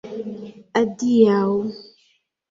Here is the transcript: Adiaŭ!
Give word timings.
Adiaŭ! 0.79 1.43